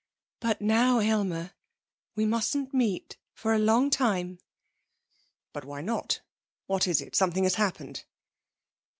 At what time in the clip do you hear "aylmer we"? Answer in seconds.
0.99-2.25